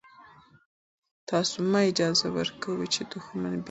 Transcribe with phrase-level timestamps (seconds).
[1.29, 3.59] تاسو مه اجازه ورکوئ چې دښمن بیا راشي.